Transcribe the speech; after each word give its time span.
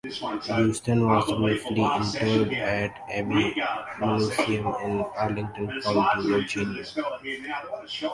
Houston 0.55 1.05
was 1.07 1.31
briefly 1.31 1.83
interred 1.95 2.51
at 2.55 3.03
Abbey 3.07 3.53
Mausoleum 3.99 4.65
in 4.83 5.05
Arlington 5.15 5.79
County, 5.79 6.27
Virginia. 6.27 6.83